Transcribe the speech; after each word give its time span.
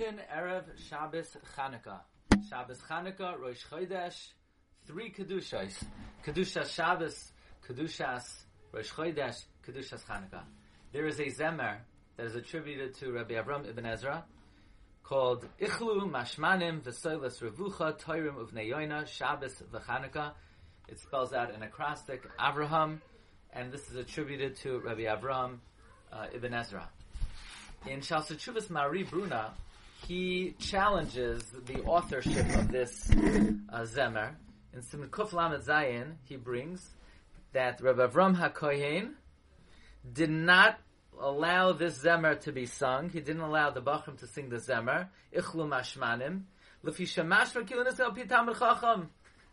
Gittin 0.00 0.20
Erev 0.34 0.64
Shabbos 0.88 1.36
Chanukah. 1.54 2.00
Shabbos 2.48 2.78
Chanukah, 2.88 3.38
Rosh 3.38 3.66
Chodesh, 3.70 4.28
three 4.86 5.10
Kedushas. 5.12 5.74
Kedushas 6.24 6.74
Shabbos, 6.74 7.32
Kedushas 7.68 8.22
Rosh 8.72 8.90
Chodesh, 8.92 9.44
Kedushas 9.62 10.02
Chanukah. 10.06 10.40
There 10.94 11.06
is 11.06 11.20
a 11.20 11.26
Zemer 11.26 11.80
that 12.16 12.24
is 12.24 12.34
attributed 12.34 12.94
to 12.94 13.12
Rabbi 13.12 13.34
Avram 13.34 13.68
Ibn 13.68 13.84
Ezra 13.84 14.24
called 15.02 15.46
Ichlu 15.60 16.10
Mashmanim 16.10 16.80
V'Soilas 16.80 17.42
Revucha 17.42 18.00
Toirim 18.00 18.36
Uvnei 18.36 18.70
Yoina 18.72 19.06
Shabbos 19.06 19.62
V'Chanukah. 19.70 20.32
It 20.88 20.98
spells 20.98 21.34
out 21.34 21.54
an 21.54 21.62
acrostic 21.62 22.22
Avraham, 22.38 23.00
and 23.52 23.70
this 23.70 23.86
is 23.90 23.96
attributed 23.96 24.56
to 24.62 24.78
Rabbi 24.78 25.02
Avram 25.02 25.58
uh, 26.10 26.24
Ibn 26.32 26.54
Ezra. 26.54 26.88
In 27.86 28.00
Shalsachuvas 28.00 28.70
Mari 28.70 29.02
Bruna, 29.02 29.52
he 30.06 30.54
challenges 30.58 31.42
the 31.66 31.82
authorship 31.82 32.48
of 32.56 32.70
this 32.70 33.10
uh, 33.10 33.82
Zemer. 33.82 34.34
In 34.72 34.82
Simon 34.82 35.08
Kuf 35.08 35.32
Lamed 35.32 35.62
Zayin, 35.62 36.14
he 36.24 36.36
brings 36.36 36.88
that 37.52 37.80
Rabbi 37.80 38.06
Avram 38.06 38.36
HaKohen 38.36 39.14
did 40.12 40.30
not 40.30 40.78
allow 41.20 41.72
this 41.72 41.98
Zemer 41.98 42.40
to 42.40 42.52
be 42.52 42.66
sung. 42.66 43.10
He 43.10 43.20
didn't 43.20 43.42
allow 43.42 43.70
the 43.70 43.82
Bachram 43.82 44.18
to 44.20 44.26
sing 44.26 44.48
the 44.48 44.56
Zemer. 44.56 45.08
Ichlu 45.34 45.68
Mashmanim. 45.68 46.42
The 46.82 46.88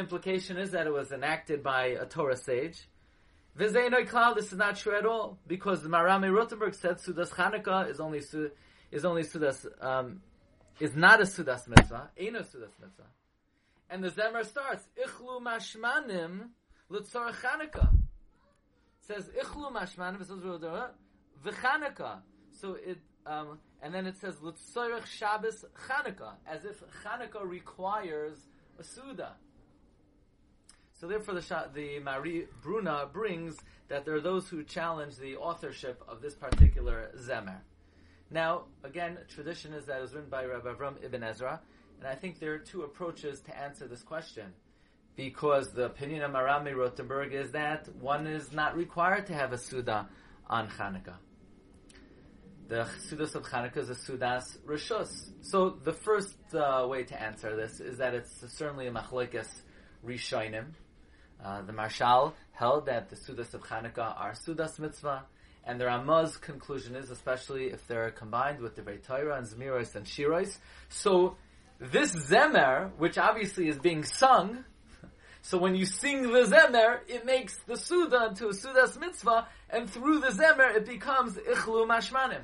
implication 0.00 0.56
is 0.56 0.70
that 0.70 0.86
it 0.86 0.92
was 0.92 1.10
enacted 1.10 1.64
by 1.64 1.86
a 1.86 2.06
Torah 2.06 2.36
sage. 2.36 2.88
This 3.56 3.74
is 3.74 4.52
not 4.52 4.76
true 4.76 4.96
at 4.96 5.04
all, 5.04 5.36
because 5.46 5.82
the 5.82 5.88
Marami 5.88 6.32
Rothenburg 6.32 6.74
said 6.74 6.98
Sudas 6.98 7.30
Chanukah 7.30 7.90
is 7.90 7.98
only 7.98 8.20
is 8.90 9.04
only 9.04 9.22
Sudas 9.22 9.66
um, 9.82 10.22
is 10.80 10.94
not 10.94 11.20
a 11.20 11.24
Sudas 11.24 11.68
mitzvah, 11.68 12.10
ain't 12.16 12.36
a 12.36 12.40
Sudas 12.40 12.72
mitzvah. 12.80 13.06
And 13.90 14.04
the 14.04 14.10
Zemer 14.10 14.44
starts 14.44 14.84
Ichlu 15.02 15.42
Mashmanim 15.42 16.48
L'tzor 16.88 17.32
Chanukah. 17.32 17.90
Says 19.00 19.30
Ichlu 19.42 19.72
Mashmanim 19.72 20.18
v'Chanukah. 21.44 22.18
So 22.60 22.74
it 22.74 22.98
um, 23.26 23.58
and 23.82 23.94
then 23.94 24.06
it 24.06 24.16
says 24.18 24.36
L'tzorech 24.42 25.06
Shabbos 25.06 25.64
Chanukah, 25.88 26.34
as 26.46 26.64
if 26.64 26.82
Chanukah 27.04 27.48
requires 27.48 28.38
a 28.78 28.84
Suda. 28.84 29.32
So 31.00 31.06
therefore, 31.06 31.34
the, 31.34 31.68
the 31.74 32.00
Mari 32.00 32.46
Bruna 32.60 33.06
brings 33.12 33.56
that 33.88 34.04
there 34.04 34.14
are 34.14 34.20
those 34.20 34.48
who 34.48 34.64
challenge 34.64 35.16
the 35.16 35.36
authorship 35.36 36.02
of 36.08 36.20
this 36.20 36.34
particular 36.34 37.10
Zemer. 37.16 37.60
Now, 38.30 38.64
again, 38.84 39.18
tradition 39.28 39.72
is 39.72 39.86
that 39.86 39.98
it 39.98 40.02
was 40.02 40.14
written 40.14 40.28
by 40.28 40.44
Rabbi 40.44 40.68
Avram 40.68 41.02
Ibn 41.02 41.22
Ezra, 41.22 41.60
and 41.98 42.06
I 42.06 42.14
think 42.14 42.38
there 42.38 42.52
are 42.52 42.58
two 42.58 42.82
approaches 42.82 43.40
to 43.42 43.58
answer 43.58 43.88
this 43.88 44.02
question. 44.02 44.52
Because 45.16 45.72
the 45.72 45.86
opinion 45.86 46.22
of 46.22 46.30
Marami 46.30 46.76
Rothenburg 46.76 47.32
is 47.32 47.50
that 47.52 47.88
one 48.00 48.26
is 48.26 48.52
not 48.52 48.76
required 48.76 49.26
to 49.26 49.34
have 49.34 49.52
a 49.52 49.58
Suda 49.58 50.08
on 50.46 50.68
Hanukkah. 50.68 51.16
The 52.68 52.86
Sudas 53.10 53.34
of 53.34 53.44
Hanukkah 53.44 53.78
is 53.78 53.90
a 53.90 53.94
Sudas 53.94 54.58
Rishus. 54.64 55.30
So 55.40 55.70
the 55.70 55.92
first 55.92 56.36
uh, 56.54 56.86
way 56.88 57.02
to 57.04 57.20
answer 57.20 57.56
this 57.56 57.80
is 57.80 57.98
that 57.98 58.14
it's 58.14 58.44
certainly 58.56 58.86
a 58.86 58.92
Machlekes 58.92 59.48
Rishonim, 60.06 60.66
uh, 61.42 61.62
the 61.62 61.72
Marshal 61.72 62.34
held 62.52 62.86
that 62.86 63.08
the 63.08 63.16
Sudas 63.16 63.54
of 63.54 63.62
Chanukah 63.62 64.20
are 64.20 64.34
Sudas 64.34 64.78
mitzvah, 64.78 65.24
and 65.68 65.78
the 65.78 65.84
Ramah's 65.84 66.38
conclusion 66.38 66.96
is, 66.96 67.10
especially 67.10 67.66
if 67.66 67.86
they're 67.86 68.10
combined 68.10 68.60
with 68.60 68.74
the 68.74 68.82
Torah 68.82 69.36
and 69.36 69.46
Zmiros 69.46 69.94
and 69.94 70.06
Shiros. 70.06 70.56
So 70.88 71.36
this 71.78 72.10
Zemer, 72.16 72.90
which 72.96 73.18
obviously 73.18 73.68
is 73.68 73.78
being 73.78 74.02
sung, 74.02 74.64
so 75.42 75.58
when 75.58 75.74
you 75.74 75.84
sing 75.84 76.22
the 76.22 76.44
Zemer, 76.44 77.00
it 77.06 77.26
makes 77.26 77.54
the 77.66 77.76
Suda 77.76 78.28
into 78.30 78.46
a 78.46 78.52
Sudas 78.52 78.98
mitzvah, 78.98 79.46
and 79.68 79.88
through 79.88 80.20
the 80.20 80.28
Zemer 80.28 80.74
it 80.74 80.86
becomes 80.86 81.34
Ichlu 81.34 81.86
Mashmanim. 81.86 82.40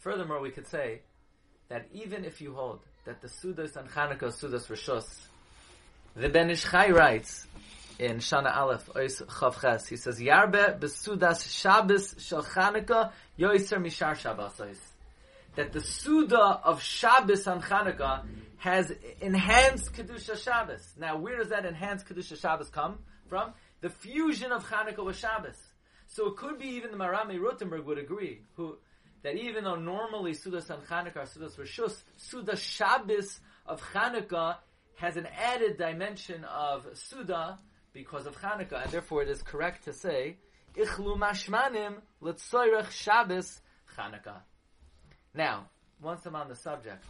Furthermore, 0.00 0.42
we 0.42 0.50
could 0.50 0.66
say 0.66 1.00
that 1.70 1.86
even 1.94 2.26
if 2.26 2.42
you 2.42 2.52
hold 2.52 2.80
that 3.06 3.22
the 3.22 3.28
Sudas 3.28 3.76
and 3.76 3.88
Chanukah 3.88 4.30
Sudas 4.30 4.66
Rishos 4.68 5.06
the 6.16 6.28
Ben 6.28 6.48
Ish 6.48 6.64
Chai 6.70 6.90
writes 6.90 7.46
in 7.98 8.18
Shana 8.18 8.56
Aleph, 8.56 8.86
Ois 8.94 9.22
Chavches, 9.26 9.88
he 9.88 9.96
says, 9.96 10.18
Yarbe 10.18 10.78
besudas 10.78 11.48
Shabbos 11.48 12.16
shel 12.18 12.42
Chanukah 12.42 13.12
yoiser 13.38 13.78
mishar 13.78 14.16
Shabbos. 14.16 14.60
That 15.56 15.72
the 15.72 15.80
Suda 15.80 16.60
of 16.64 16.82
Shabbos 16.82 17.46
on 17.46 17.62
Chanukah 17.62 18.22
has 18.58 18.92
enhanced 19.20 19.92
Kedusha 19.92 20.36
Shabbos. 20.36 20.94
Now, 20.98 21.16
where 21.16 21.36
does 21.36 21.50
that 21.50 21.64
enhanced 21.64 22.08
Kedusha 22.08 22.40
Shabbos 22.40 22.68
come 22.70 22.98
from? 23.28 23.52
The 23.80 23.90
fusion 23.90 24.50
of 24.50 24.64
Chanukah 24.68 25.04
with 25.04 25.16
Shabbos. 25.16 25.56
So 26.08 26.26
it 26.26 26.36
could 26.36 26.58
be 26.58 26.68
even 26.68 26.90
the 26.90 26.96
Marami 26.96 27.40
Rothenburg 27.40 27.84
would 27.86 27.98
agree, 27.98 28.40
who 28.56 28.76
that 29.22 29.36
even 29.36 29.64
though 29.64 29.76
normally 29.76 30.32
Sudas 30.32 30.70
on 30.70 30.80
Chanukah 30.82 31.16
are 31.16 31.26
Sudas 31.26 31.56
Rishus, 31.56 32.02
Suda 32.16 32.56
Shabbos 32.56 33.40
of 33.66 33.80
Chanukah 33.80 34.56
has 34.96 35.16
an 35.16 35.26
added 35.26 35.78
dimension 35.78 36.44
of 36.44 36.86
Suda 36.94 37.58
because 37.94 38.26
of 38.26 38.36
Hanukkah, 38.40 38.82
and 38.82 38.92
therefore 38.92 39.22
it 39.22 39.30
is 39.30 39.40
correct 39.40 39.84
to 39.84 39.92
say, 39.92 40.36
Ichlu 40.76 41.16
mashmanim 41.16 41.94
l'tzoyrech 42.20 42.90
Shabbos 42.90 43.60
Hanukkah. 43.96 44.40
Now, 45.32 45.68
once 46.02 46.26
I'm 46.26 46.36
on 46.36 46.48
the 46.48 46.56
subject, 46.56 47.04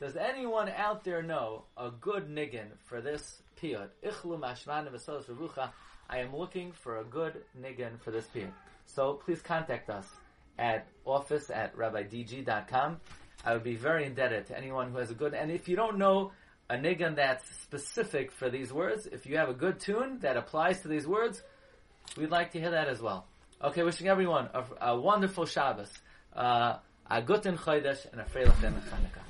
does 0.00 0.16
anyone 0.16 0.68
out 0.68 1.04
there 1.04 1.22
know 1.22 1.64
a 1.76 1.90
good 1.90 2.28
niggin 2.28 2.66
for 2.84 3.00
this 3.00 3.42
piyut? 3.62 3.88
Ichlu 4.04 4.38
mashmanim 4.38 4.92
revucha. 4.92 5.70
I 6.10 6.18
am 6.18 6.34
looking 6.34 6.72
for 6.72 6.98
a 6.98 7.04
good 7.04 7.44
niggin 7.58 8.00
for 8.00 8.10
this 8.10 8.26
piyut. 8.34 8.50
So 8.86 9.14
please 9.14 9.40
contact 9.40 9.88
us 9.88 10.06
at 10.58 10.88
office 11.04 11.50
at 11.50 11.76
rabbidg.com. 11.76 13.00
I 13.44 13.52
would 13.52 13.62
be 13.62 13.76
very 13.76 14.04
indebted 14.04 14.46
to 14.46 14.58
anyone 14.58 14.90
who 14.90 14.98
has 14.98 15.12
a 15.12 15.14
good, 15.14 15.32
and 15.34 15.52
if 15.52 15.68
you 15.68 15.76
don't 15.76 15.98
know 15.98 16.32
a 16.70 16.76
nigun 16.76 17.16
that's 17.16 17.44
specific 17.62 18.30
for 18.30 18.50
these 18.50 18.72
words. 18.72 19.06
If 19.06 19.26
you 19.26 19.36
have 19.38 19.48
a 19.48 19.54
good 19.54 19.80
tune 19.80 20.18
that 20.20 20.36
applies 20.36 20.80
to 20.82 20.88
these 20.88 21.06
words, 21.06 21.42
we'd 22.16 22.30
like 22.30 22.52
to 22.52 22.60
hear 22.60 22.70
that 22.70 22.88
as 22.88 23.00
well. 23.00 23.26
Okay, 23.62 23.82
wishing 23.82 24.08
everyone 24.08 24.48
a, 24.54 24.64
a 24.90 25.00
wonderful 25.00 25.46
Shabbos, 25.46 25.90
uh, 26.36 26.76
a 27.10 27.22
guten 27.22 27.56
Chodesh, 27.56 28.10
and 28.12 28.20
a 28.20 28.24
freilichen 28.24 28.74
Chanukah. 28.88 29.24